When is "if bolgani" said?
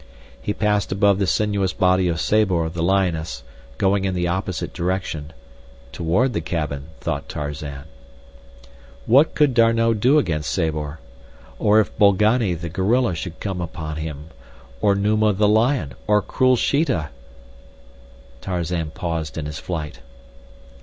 11.79-12.55